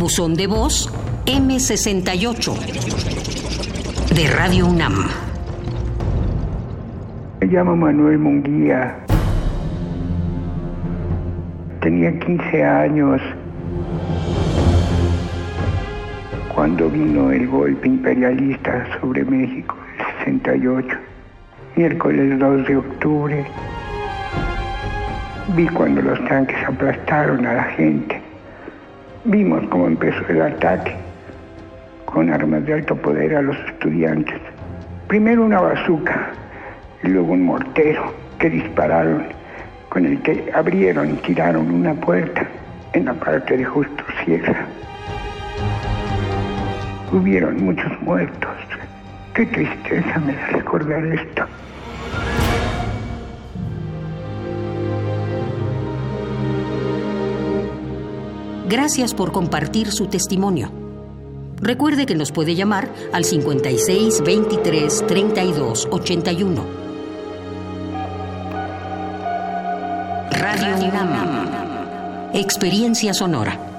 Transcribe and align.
Buzón 0.00 0.34
de 0.34 0.46
voz 0.46 0.90
M68 1.26 2.54
de 4.14 4.28
Radio 4.34 4.66
UNAM. 4.66 4.94
Me 7.38 7.46
llamo 7.46 7.76
Manuel 7.76 8.18
Munguía. 8.18 8.96
Tenía 11.82 12.18
15 12.18 12.64
años 12.64 13.20
cuando 16.54 16.88
vino 16.88 17.30
el 17.30 17.46
golpe 17.46 17.86
imperialista 17.86 18.86
sobre 19.02 19.22
México, 19.26 19.76
el 19.98 20.34
68, 20.40 20.96
miércoles 21.76 22.38
2 22.38 22.66
de 22.66 22.76
octubre. 22.78 23.46
Vi 25.54 25.68
cuando 25.68 26.00
los 26.00 26.24
tanques 26.24 26.56
aplastaron 26.66 27.44
a 27.44 27.52
la 27.52 27.64
gente. 27.64 28.19
Vimos 29.24 29.62
cómo 29.68 29.86
empezó 29.86 30.26
el 30.30 30.40
ataque 30.40 30.94
con 32.06 32.32
armas 32.32 32.64
de 32.64 32.72
alto 32.72 32.96
poder 32.96 33.36
a 33.36 33.42
los 33.42 33.56
estudiantes. 33.68 34.40
Primero 35.08 35.44
una 35.44 35.60
bazuca 35.60 36.30
y 37.02 37.08
luego 37.08 37.34
un 37.34 37.44
mortero 37.44 38.14
que 38.38 38.48
dispararon 38.48 39.24
con 39.90 40.06
el 40.06 40.22
que 40.22 40.50
abrieron 40.54 41.10
y 41.10 41.14
tiraron 41.16 41.70
una 41.70 41.92
puerta 41.92 42.46
en 42.94 43.04
la 43.04 43.12
parte 43.12 43.58
de 43.58 43.64
Justo 43.64 44.02
Sierra. 44.24 44.64
Hubieron 47.12 47.62
muchos 47.62 48.00
muertos. 48.00 48.50
Qué 49.34 49.44
tristeza 49.44 50.18
me 50.18 50.32
da 50.32 50.46
recordar 50.46 51.04
esto. 51.04 51.44
Gracias 58.70 59.14
por 59.14 59.32
compartir 59.32 59.90
su 59.90 60.06
testimonio. 60.06 60.70
Recuerde 61.56 62.06
que 62.06 62.14
nos 62.14 62.30
puede 62.30 62.54
llamar 62.54 62.88
al 63.12 63.24
56 63.24 64.22
23 64.24 65.06
32 65.08 65.88
81. 65.90 66.64
Radio 70.30 70.86
UNAM. 70.86 72.30
Experiencia 72.32 73.12
sonora. 73.12 73.69